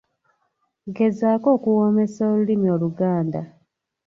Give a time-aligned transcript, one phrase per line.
[0.95, 3.41] Gezaako okuwoomesa olulimi Oluganda.